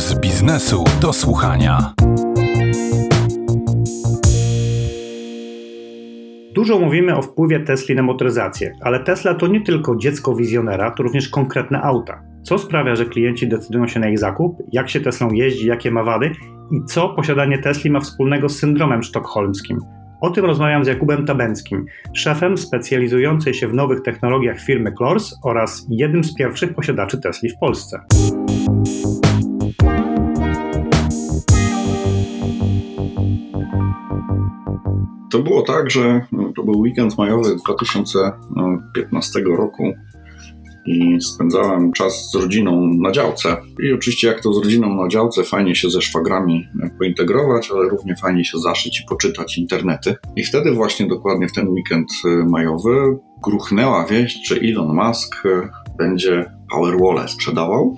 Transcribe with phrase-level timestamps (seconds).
[0.00, 1.94] z biznesu do słuchania.
[6.54, 11.02] Dużo mówimy o wpływie Tesli na motoryzację, ale Tesla to nie tylko dziecko wizjonera, to
[11.02, 12.22] również konkretne auta.
[12.42, 16.04] Co sprawia, że klienci decydują się na ich zakup, jak się Teslą jeździ, jakie ma
[16.04, 16.32] wady
[16.70, 19.78] i co posiadanie Tesli ma wspólnego z syndromem sztokholmskim.
[20.20, 25.86] O tym rozmawiam z Jakubem Tabęckim, szefem specjalizującej się w nowych technologiach firmy Klors oraz
[25.90, 28.00] jednym z pierwszych posiadaczy Tesli w Polsce.
[35.40, 39.92] To było tak, że no, to był weekend majowy 2015 roku
[40.86, 43.56] i spędzałem czas z rodziną na działce.
[43.82, 48.16] I oczywiście jak to z rodziną na działce, fajnie się ze szwagrami pointegrować, ale równie
[48.16, 50.14] fajnie się zaszyć i poczytać internety.
[50.36, 55.68] I wtedy właśnie dokładnie w ten weekend y, majowy gruchnęła wieść, że Elon Musk y,
[55.98, 57.96] będzie Powerwall sprzedawał,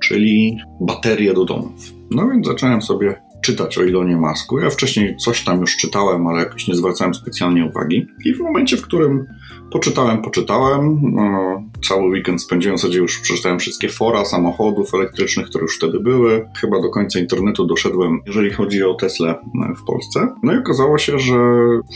[0.00, 1.92] czyli baterie do domów.
[2.10, 4.58] No więc zacząłem sobie czytać o Ilonie Masku.
[4.58, 8.06] Ja wcześniej coś tam już czytałem, ale jakoś nie zwracałem specjalnie uwagi.
[8.24, 9.26] I w momencie, w którym
[9.70, 11.00] Poczytałem, poczytałem.
[11.02, 16.00] No, cały weekend spędziłem w zasadzie już przeczytałem wszystkie fora samochodów elektrycznych, które już wtedy
[16.00, 16.48] były.
[16.60, 19.40] Chyba do końca internetu doszedłem, jeżeli chodzi o Tesla
[19.76, 20.34] w Polsce.
[20.42, 21.36] No i okazało się, że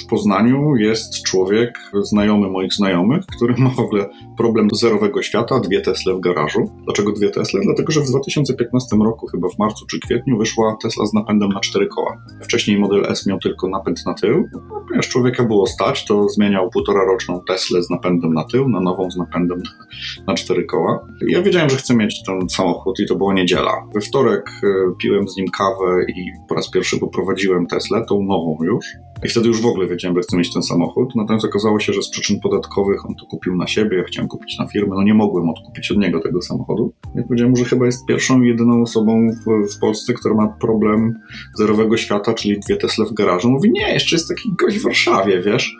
[0.04, 5.80] w Poznaniu jest człowiek, znajomy moich znajomych, który ma w ogóle problem zerowego świata, dwie
[5.80, 6.70] Tesla w garażu.
[6.84, 7.60] Dlaczego dwie Tesla?
[7.64, 11.60] Dlatego, że w 2015 roku, chyba w marcu czy kwietniu, wyszła Tesla z napędem na
[11.60, 12.16] cztery koła.
[12.42, 14.48] Wcześniej model S miał tylko napęd na tył.
[14.52, 18.68] No, ponieważ człowieka było stać, to zmieniał półtora roczną Tesla Teslę z napędem na tył,
[18.68, 19.62] na nową z napędem
[20.26, 21.06] na cztery koła.
[21.28, 23.72] Ja wiedziałem, że chcę mieć ten samochód i to była niedziela.
[23.94, 24.66] We wtorek e,
[25.02, 28.84] piłem z nim kawę i po raz pierwszy poprowadziłem Teslę, tą nową już.
[29.24, 31.16] I wtedy już w ogóle wiedziałem, że chcę mieć ten samochód.
[31.16, 34.58] Natomiast okazało się, że z przyczyn podatkowych on to kupił na siebie, ja chciałem kupić
[34.58, 34.96] na firmę.
[34.96, 36.92] No nie mogłem odkupić od niego tego samochodu.
[37.14, 41.14] Ja powiedziałem, że chyba jest pierwszą i jedyną osobą w, w Polsce, która ma problem
[41.54, 43.50] zerowego świata, czyli dwie Tesla w garażu.
[43.50, 45.76] Mówi, nie, jeszcze jest taki gość w Warszawie, wiesz.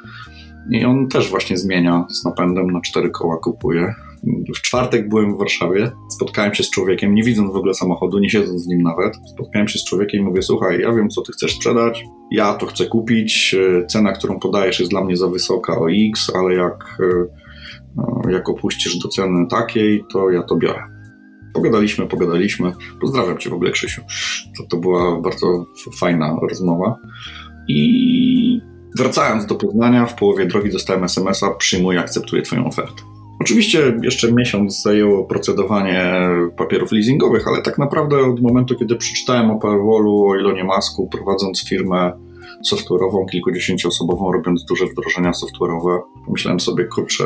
[0.70, 3.94] I on też właśnie zmienia z napędem na cztery koła kupuje.
[4.56, 8.30] W czwartek byłem w Warszawie, spotkałem się z człowiekiem, nie widząc w ogóle samochodu, nie
[8.30, 9.16] siedząc z nim nawet.
[9.34, 12.66] Spotkałem się z człowiekiem i mówię: Słuchaj, ja wiem, co ty chcesz sprzedać, ja to
[12.66, 13.54] chcę kupić.
[13.54, 17.26] E, cena, którą podajesz, jest dla mnie za wysoka o X, ale jak, e,
[17.96, 20.82] no, jak opuścisz do ceny takiej, to ja to biorę.
[21.54, 22.72] Pogadaliśmy, pogadaliśmy.
[23.00, 24.02] Pozdrawiam cię w ogóle, Krzysiu.
[24.58, 25.66] To, to była bardzo
[26.00, 26.96] fajna rozmowa.
[27.68, 33.02] I Wracając do Poznania, w połowie drogi dostałem SMS-a, przyjmuję, akceptuję Twoją ofertę.
[33.40, 39.58] Oczywiście jeszcze miesiąc zajęło procedowanie papierów leasingowych, ale tak naprawdę od momentu, kiedy przeczytałem o
[39.58, 42.12] Powerwallu, o Ilonie Masku, prowadząc firmę
[42.72, 47.24] software'ową, kilkudziesięcioosobową, robiąc duże wdrożenia software'owe, pomyślałem sobie, kurczę,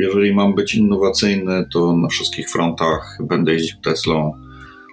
[0.00, 4.32] jeżeli mam być innowacyjny, to na wszystkich frontach będę jeździł Teslą,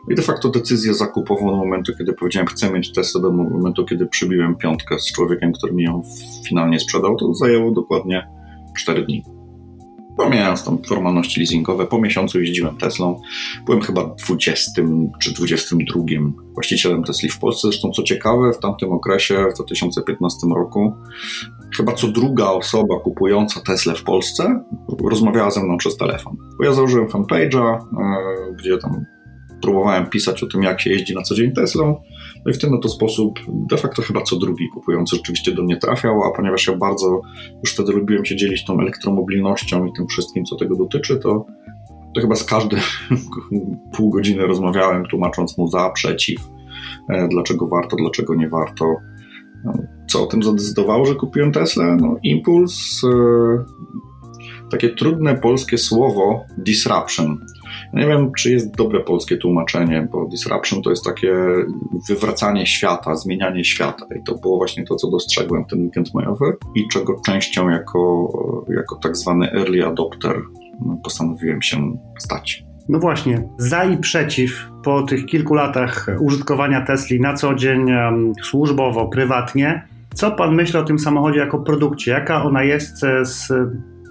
[0.09, 4.05] i de facto decyzję zakupową do momentu, kiedy powiedziałem, chcę mieć Tesla, do momentu, kiedy
[4.05, 6.01] przybiłem piątkę z człowiekiem, który mi ją
[6.47, 8.27] finalnie sprzedał, to zajęło dokładnie
[8.77, 9.23] 4 dni.
[10.17, 13.21] Pomijając tam formalności leasingowe, po miesiącu jeździłem Teslą.
[13.65, 14.81] Byłem chyba 20
[15.21, 16.01] czy 22
[16.53, 17.67] właścicielem Tesli w Polsce.
[17.67, 20.93] Zresztą co ciekawe, w tamtym okresie, w 2015 roku,
[21.77, 24.63] chyba co druga osoba kupująca Tesla w Polsce
[25.09, 26.37] rozmawiała ze mną przez telefon.
[26.57, 29.05] Bo ja założyłem fanpage'a, e, gdzie tam
[29.63, 32.01] próbowałem pisać o tym, jak się jeździ na co dzień Teslą.
[32.45, 35.77] No i w ten oto sposób de facto chyba co drugi kupujący rzeczywiście do mnie
[35.77, 37.21] trafiał, a ponieważ ja bardzo
[37.63, 41.45] już wtedy lubiłem się dzielić tą elektromobilnością i tym wszystkim, co tego dotyczy, to,
[42.15, 42.79] to chyba z każdym
[43.95, 46.49] pół godziny rozmawiałem, tłumacząc mu za, przeciw,
[47.09, 48.95] e, dlaczego warto, dlaczego nie warto.
[49.65, 49.73] No,
[50.07, 51.95] co o tym zadecydowało, że kupiłem Tesla?
[51.95, 53.63] No, impuls, e,
[54.71, 57.39] takie trudne polskie słowo disruption.
[57.93, 61.33] Nie wiem, czy jest dobre polskie tłumaczenie, bo disruption to jest takie
[62.09, 64.05] wywracanie świata, zmienianie świata.
[64.19, 68.31] I to było właśnie to, co dostrzegłem w ten weekend majowy i czego częścią jako,
[68.75, 70.41] jako tak zwany early adopter
[70.85, 72.63] no, postanowiłem się stać.
[72.89, 77.91] No właśnie, za i przeciw po tych kilku latach użytkowania Tesli na co dzień,
[78.43, 79.87] służbowo, prywatnie.
[80.13, 82.11] Co pan myśli o tym samochodzie jako produkcie?
[82.11, 83.47] Jaka ona jest z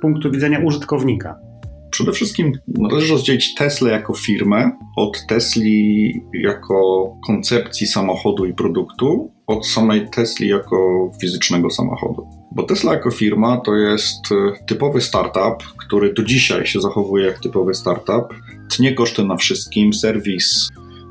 [0.03, 1.52] punktu widzenia użytkownika?
[1.93, 9.67] Przede wszystkim należy rozdzielić Tesla jako firmę od Tesli jako koncepcji samochodu i produktu, od
[9.67, 12.27] samej Tesli jako fizycznego samochodu.
[12.53, 17.39] Bo Tesla jako firma to jest e, typowy startup, który do dzisiaj się zachowuje jak
[17.39, 18.35] typowy startup.
[18.77, 20.69] Tnie koszty na wszystkim, serwis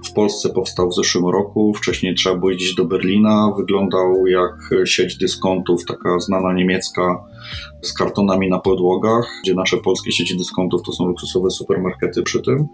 [0.10, 1.74] w Polsce powstał w zeszłym roku.
[1.74, 3.54] Wcześniej trzeba było jeździć do Berlina.
[3.58, 7.24] Wyglądał jak sieć dyskontów, taka znana niemiecka
[7.82, 12.68] z kartonami na podłogach, gdzie nasze polskie sieci dyskontów to są luksusowe supermarkety przy tym.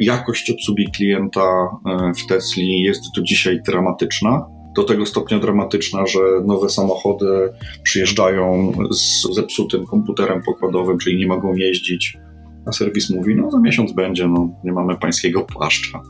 [0.00, 4.46] Jakość obsługi klienta e, w Tesli jest do dzisiaj dramatyczna
[4.76, 7.52] do tego stopnia dramatyczna, że nowe samochody
[7.82, 12.18] przyjeżdżają z zepsutym komputerem pokładowym, czyli nie mogą jeździć.
[12.66, 16.02] A serwis mówi, no za miesiąc będzie, no nie mamy pańskiego płaszcza.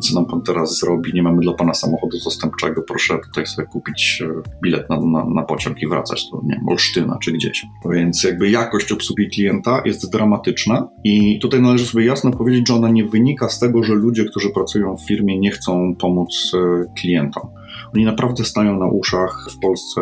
[0.00, 1.14] Co nam pan teraz zrobi?
[1.14, 5.42] Nie mamy dla pana samochodu zastępczego, proszę tutaj sobie kupić e, bilet na, na, na
[5.42, 7.66] pociąg i wracać do, nie wiem, Olsztyna czy gdzieś.
[7.90, 12.88] Więc jakby jakość obsługi klienta jest dramatyczna i tutaj należy sobie jasno powiedzieć, że ona
[12.88, 17.48] nie wynika z tego, że ludzie, którzy pracują w firmie nie chcą pomóc e, klientom.
[17.94, 20.00] Oni naprawdę stają na uszach w Polsce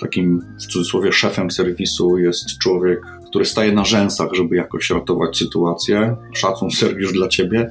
[0.00, 3.00] takim w cudzysłowie szefem serwisu jest człowiek,
[3.32, 6.16] który staje na rzęsach, żeby jakoś ratować sytuację.
[6.34, 7.70] Szacun serwis dla ciebie,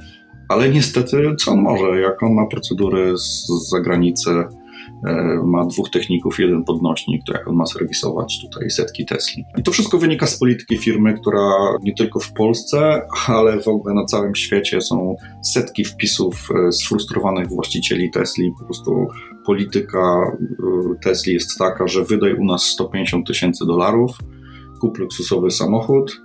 [0.50, 2.02] ale niestety co on może?
[2.02, 7.48] Jak on ma procedury z, z zagranicy, e, ma dwóch techników, jeden podnośnik, to jak
[7.48, 9.44] on ma serwisować tutaj setki Tesli.
[9.58, 11.50] I to wszystko wynika z polityki firmy, która
[11.84, 17.50] nie tylko w Polsce, ale w ogóle na całym świecie są setki wpisów e, sfrustrowanych
[17.50, 18.52] właścicieli Tesli.
[18.60, 19.08] Po prostu
[19.46, 24.12] polityka e, Tesli jest taka, że wydaj u nas 150 tysięcy dolarów,
[24.82, 26.22] kup luksusowy samochód,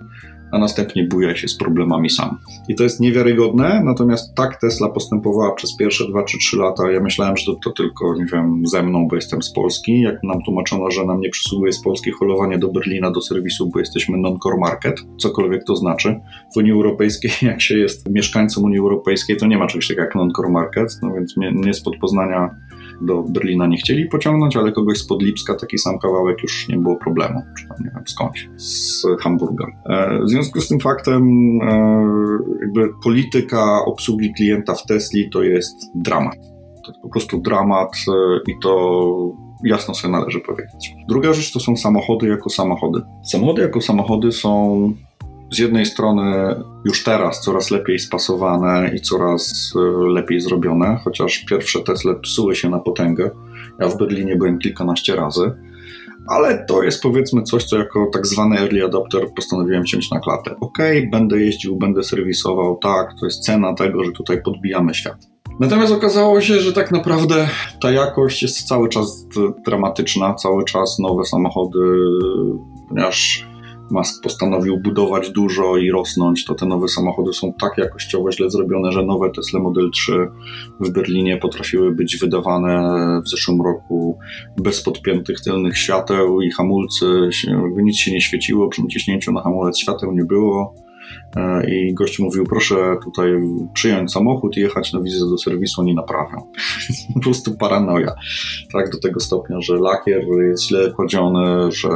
[0.51, 2.37] a następnie buja się z problemami sam.
[2.69, 6.91] I to jest niewiarygodne, natomiast tak Tesla postępowała przez pierwsze 2 czy 3 lata.
[6.91, 10.01] Ja myślałem, że to, to, tylko, nie wiem, ze mną, bo jestem z Polski.
[10.01, 13.79] Jak nam tłumaczono, że nam nie przysługuje z Polski holowanie do Berlina, do serwisu, bo
[13.79, 16.19] jesteśmy non-core market, cokolwiek to znaczy.
[16.53, 20.15] W Unii Europejskiej, jak się jest mieszkańcem Unii Europejskiej, to nie ma czegoś takiego jak
[20.15, 22.55] non-core market, no więc mnie, mnie spod Poznania
[23.01, 26.95] do Berlina nie chcieli pociągnąć, ale kogoś z Podlipska taki sam kawałek już nie było
[26.95, 29.65] problemu, czy tam nie wiem skądś, z Hamburga.
[29.89, 31.23] E, w związku z tym faktem
[31.61, 31.99] e,
[32.61, 36.37] jakby polityka obsługi klienta w Tesli to jest dramat.
[36.85, 39.33] To jest po prostu dramat e, i to
[39.63, 40.95] jasno sobie należy powiedzieć.
[41.09, 43.01] Druga rzecz to są samochody jako samochody.
[43.23, 44.93] Samochody jako samochody są
[45.51, 46.55] z jednej strony
[46.85, 52.69] już teraz coraz lepiej spasowane i coraz e, lepiej zrobione, chociaż pierwsze Tesla psuły się
[52.69, 53.31] na potęgę.
[53.79, 55.51] Ja w Berlinie byłem kilkanaście razy,
[56.27, 60.55] ale to jest powiedzmy coś, co jako tak zwany early adopter postanowiłem wziąć na klatę.
[60.61, 60.77] Ok,
[61.11, 65.17] będę jeździł, będę serwisował, tak, to jest cena tego, że tutaj podbijamy świat.
[65.59, 67.49] Natomiast okazało się, że tak naprawdę
[67.81, 69.25] ta jakość jest cały czas
[69.65, 71.79] dramatyczna, cały czas nowe samochody,
[72.89, 73.47] ponieważ
[73.91, 78.91] Musk postanowił budować dużo i rosnąć, to te nowe samochody są tak jakościowo źle zrobione,
[78.91, 80.27] że nowe Tesla Model 3
[80.79, 84.19] w Berlinie potrafiły być wydawane w zeszłym roku
[84.57, 87.29] bez podpiętych tylnych świateł i hamulcy,
[87.77, 90.73] nic się nie świeciło, przy naciśnięciu na hamulec świateł nie było
[91.35, 93.29] E, i gość mówił, proszę tutaj
[93.73, 96.37] przyjąć samochód i jechać na wizę do serwisu, oni naprawią.
[97.13, 98.11] po prostu paranoja.
[98.73, 101.89] Tak, do tego stopnia, że lakier jest źle kładziony, że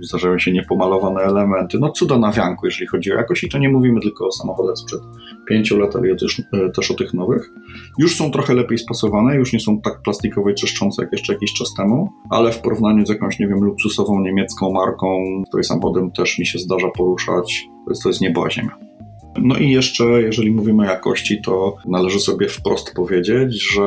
[0.00, 1.78] zdarzają się niepomalowane elementy.
[1.78, 4.78] No cuda na wianku, jeżeli chodzi o jakość i to nie mówimy tylko o samochodach
[4.78, 5.00] sprzed
[5.48, 7.50] pięciu lat, ale też, e, też o tych nowych.
[7.98, 11.52] Już są trochę lepiej spasowane, już nie są tak plastikowe i czyszczące jak jeszcze jakiś
[11.52, 16.38] czas temu, ale w porównaniu z jakąś, nie wiem, luksusową niemiecką marką, której samochodem też
[16.38, 17.68] mi się zdarza poruszać,
[18.02, 18.95] to jest niebo a ziemia.
[19.42, 23.82] No i jeszcze, jeżeli mówimy o jakości, to należy sobie wprost powiedzieć, że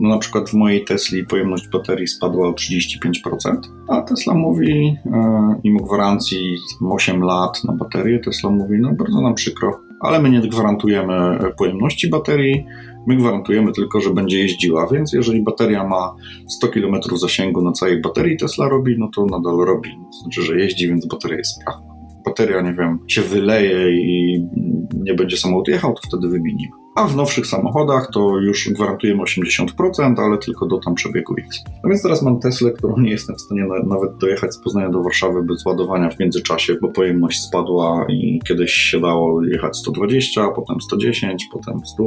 [0.00, 3.56] no na przykład w mojej Tesli pojemność baterii spadła o 35%,
[3.88, 5.12] a Tesla mówi, yy,
[5.64, 6.56] mimo gwarancji
[6.90, 12.10] 8 lat na baterię, Tesla mówi, no bardzo nam przykro, ale my nie gwarantujemy pojemności
[12.10, 12.66] baterii,
[13.06, 16.14] my gwarantujemy tylko, że będzie jeździła, więc jeżeli bateria ma
[16.48, 19.90] 100 km zasięgu na całej baterii Tesla robi, no to nadal robi.
[20.22, 21.89] Znaczy, że jeździ, więc bateria jest sprawna
[22.24, 24.40] bateria, nie wiem, się wyleje i
[24.94, 26.72] nie będzie samochód jechał, to wtedy wymienimy.
[26.96, 31.64] A w nowszych samochodach to już gwarantujemy 80%, ale tylko do tam przebiegu X.
[31.84, 35.02] No więc teraz mam Teslę, którą nie jestem w stanie nawet dojechać z Poznania do
[35.02, 40.80] Warszawy bez ładowania w międzyczasie, bo pojemność spadła i kiedyś się dało jechać 120, potem
[40.80, 42.02] 110, potem 100.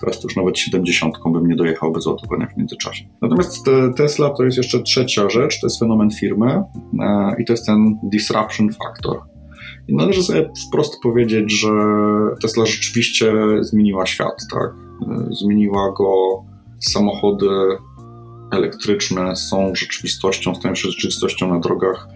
[0.00, 3.04] Teraz to już nawet 70 bym nie dojechał bez ładowania w międzyczasie.
[3.22, 6.62] Natomiast Tesla to jest jeszcze trzecia rzecz, to jest fenomen firmy
[7.00, 9.20] e, i to jest ten disruption factor.
[9.88, 11.70] I należy sobie wprost powiedzieć, że
[12.42, 14.70] Tesla rzeczywiście zmieniła świat, tak?
[15.10, 16.14] E, zmieniła go
[16.80, 17.48] samochody
[18.50, 22.08] elektryczne są rzeczywistością, stają się rzeczywistością na drogach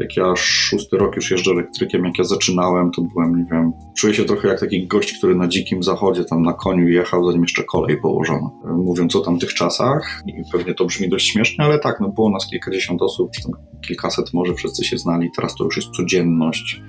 [0.00, 4.14] Jak ja szósty rok już jeżdżę elektrykiem, jak ja zaczynałem, to byłem, nie wiem, czuję
[4.14, 7.64] się trochę jak taki gość, który na dzikim zachodzie tam na koniu jechał, zanim jeszcze
[7.64, 8.50] kolej położono.
[8.64, 12.46] Mówiąc o tamtych czasach, i pewnie to brzmi dość śmiesznie, ale tak, no było nas
[12.46, 13.52] kilkadziesiąt osób, czy tam
[13.86, 16.82] kilkaset może wszyscy się znali, teraz to już jest codzienność,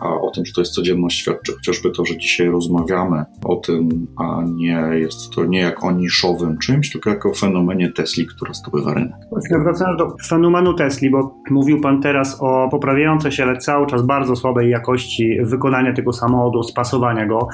[0.00, 4.06] a o tym, że to jest codzienność świadczy chociażby to, że dzisiaj rozmawiamy o tym,
[4.18, 8.94] a nie jest to nie jak o niszowym czymś, tylko jako fenomenie Tesli, która zdobywa
[8.94, 9.16] rynek.
[9.62, 14.36] Wracając do fenomenu Tesli, bo mówił Pan teraz o poprawiającej się, ale cały czas bardzo
[14.36, 17.48] słabej jakości wykonania tego samochodu, spasowania go,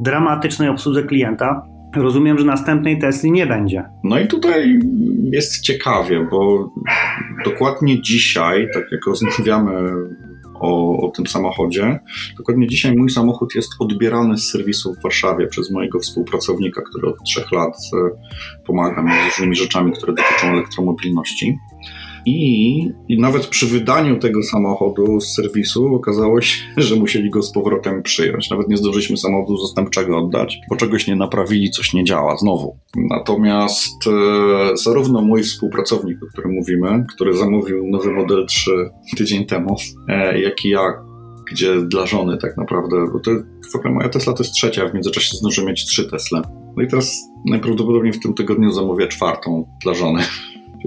[0.00, 1.62] dramatycznej obsłudze klienta.
[1.96, 3.84] Rozumiem, że następnej Tesli nie będzie.
[4.04, 4.78] No i tutaj
[5.24, 6.70] jest ciekawie, bo
[7.44, 9.92] dokładnie dzisiaj, tak jak rozmawiamy
[10.60, 11.98] o, o, tym samochodzie.
[12.38, 17.24] Dokładnie dzisiaj mój samochód jest odbierany z serwisu w Warszawie przez mojego współpracownika, który od
[17.24, 17.96] trzech lat e,
[18.66, 21.58] pomaga mi z różnymi rzeczami, które dotyczą elektromobilności.
[22.26, 28.02] I, nawet przy wydaniu tego samochodu z serwisu okazało się, że musieli go z powrotem
[28.02, 28.50] przyjąć.
[28.50, 32.76] Nawet nie zdążyliśmy samochodu zastępczego oddać, bo czegoś nie naprawili, coś nie działa znowu.
[32.96, 38.70] Natomiast e, zarówno mój współpracownik, o którym mówimy, który zamówił nowy model 3
[39.16, 39.76] tydzień temu,
[40.08, 40.80] e, jak i ja,
[41.52, 43.30] gdzie dla żony tak naprawdę, bo to
[43.72, 46.42] w ogóle moja Tesla to jest trzecia, w międzyczasie zdążę mieć trzy Tesle.
[46.76, 50.22] No i teraz najprawdopodobniej w tym tygodniu zamówię czwartą dla żony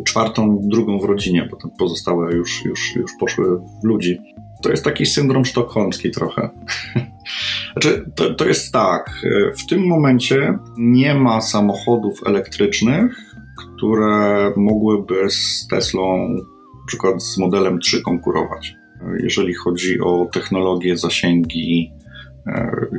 [0.06, 4.20] czwartą, drugą w rodzinie, bo pozostałe już, już, już poszły w ludzi.
[4.62, 6.50] To jest taki syndrom sztokholmski trochę.
[7.74, 9.22] Znaczy, to, to jest tak,
[9.58, 17.80] w tym momencie nie ma samochodów elektrycznych, które mogłyby z Teslą, na przykład z modelem
[17.80, 18.76] 3 konkurować.
[19.24, 22.03] Jeżeli chodzi o technologię, zasięgi, e,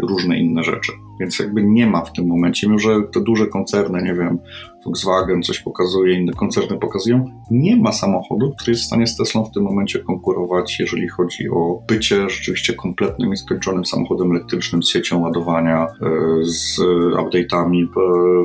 [0.03, 0.93] różne inne rzeczy.
[1.21, 4.39] Więc jakby nie ma w tym momencie, mimo że te duże koncerny, nie wiem,
[4.85, 9.45] Volkswagen coś pokazuje, inne koncerny pokazują, nie ma samochodu, który jest w stanie z Teslą
[9.45, 14.89] w tym momencie konkurować, jeżeli chodzi o bycie rzeczywiście kompletnym i skończonym samochodem elektrycznym z
[14.89, 16.11] siecią ładowania, e,
[16.43, 16.79] z
[17.17, 17.87] update'ami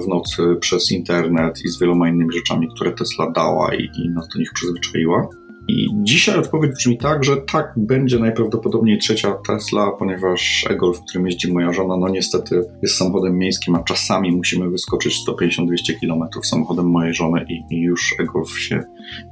[0.03, 4.27] w nocy przez internet i z wieloma innymi rzeczami, które Tesla dała i, i nas
[4.27, 5.27] do nich przyzwyczaiła.
[5.69, 11.53] I dzisiaj odpowiedź brzmi tak, że tak, będzie najprawdopodobniej trzecia Tesla, ponieważ e-Golf, którym jeździ
[11.53, 17.13] moja żona, no niestety jest samochodem miejskim, a czasami musimy wyskoczyć 150-200 km samochodem mojej
[17.13, 18.83] żony i, i już e-Golf się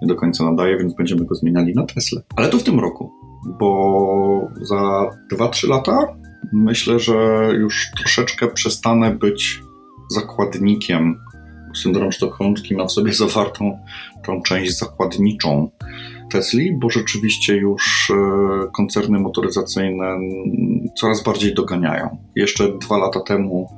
[0.01, 2.21] nie do końca nadaje, więc będziemy go zmieniali na Tesla.
[2.35, 3.11] Ale to w tym roku,
[3.59, 6.15] bo za 2-3 lata
[6.53, 9.61] myślę, że już troszeczkę przestanę być
[10.11, 11.19] zakładnikiem
[11.75, 13.79] syndrom sztokholmski ma w sobie zawartą
[14.25, 15.69] tą część zakładniczą
[16.29, 20.17] Tesli, bo rzeczywiście już e, koncerny motoryzacyjne
[20.95, 22.17] coraz bardziej doganiają.
[22.35, 23.69] Jeszcze dwa lata temu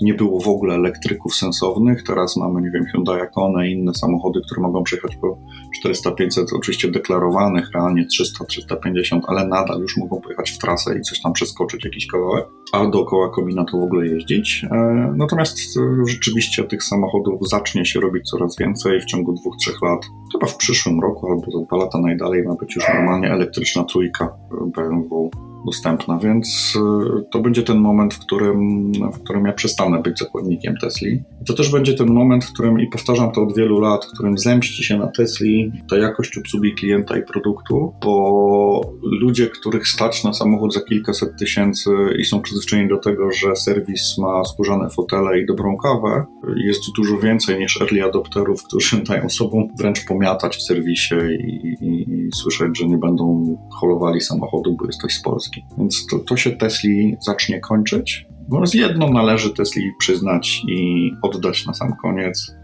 [0.00, 2.02] nie było w ogóle elektryków sensownych.
[2.02, 5.38] Teraz mamy, nie wiem, Hyundai Kona i inne samochody, które mogą przejechać po
[5.86, 11.32] 400-500, oczywiście deklarowanych, realnie 300-350, ale nadal już mogą pojechać w trasę i coś tam
[11.32, 14.66] przeskoczyć, jakiś kawałek, a dookoła kombinatu w ogóle jeździć.
[14.70, 14.76] E,
[15.16, 20.00] natomiast e, rzeczywiście tych samochodów zacznie się robić coraz więcej w ciągu dwóch, trzech lat.
[20.32, 24.36] Chyba w przyszłym roku albo za dwa lata najdalej ma być już normalnie elektryczna trójka
[24.74, 25.30] BMW
[25.66, 30.74] dostępna, więc y, to będzie ten moment, w którym, w którym ja przestanę być zakładnikiem
[30.80, 31.22] Tesli.
[31.46, 34.38] To też będzie ten moment, w którym, i powtarzam to od wielu lat, w którym
[34.38, 40.32] zemści się na Tesli ta jakość obsługi klienta i produktu, bo ludzie, których stać na
[40.32, 45.46] samochód za kilkaset tysięcy i są przyzwyczajeni do tego, że serwis ma skórzane fotele i
[45.46, 46.24] dobrą kawę,
[46.56, 52.12] jest dużo więcej niż early adopterów, którzy dają sobą wręcz pomiatać w serwisie i, i,
[52.12, 55.53] i słyszeć, że nie będą holowali samochodu, bo jesteś z Polski.
[55.78, 58.26] Więc to, to się Tesli zacznie kończyć.
[58.42, 62.54] Natomiast jedno należy Tesli przyznać i oddać na sam koniec.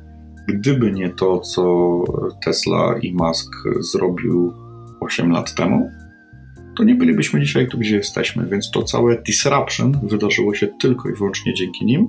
[0.49, 2.05] Gdyby nie to, co
[2.45, 4.53] Tesla i Musk zrobił
[5.01, 5.91] 8 lat temu,
[6.77, 8.47] to nie bylibyśmy dzisiaj tu, gdzie jesteśmy.
[8.47, 12.07] Więc to całe disruption wydarzyło się tylko i wyłącznie dzięki nim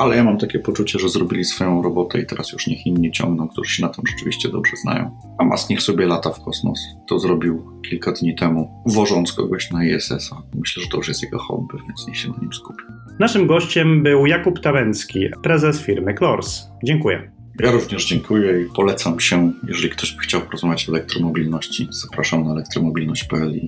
[0.00, 3.48] ale ja mam takie poczucie, że zrobili swoją robotę i teraz już niech inni ciągną,
[3.48, 5.18] którzy się na tym rzeczywiście dobrze znają.
[5.38, 6.80] A Musk niech sobie lata w kosmos.
[7.08, 10.42] To zrobił kilka dni temu, wożąc kogoś na ISS-a.
[10.54, 12.82] Myślę, że to już jest jego hobby, więc niech się na nim skupi.
[13.18, 16.62] Naszym gościem był Jakub Tawęcki, prezes firmy Klors.
[16.84, 17.32] Dziękuję.
[17.60, 21.88] Ja również dziękuję i polecam się, jeżeli ktoś by chciał porozmawiać o elektromobilności.
[21.90, 23.60] Zapraszam na elektromobilność.pl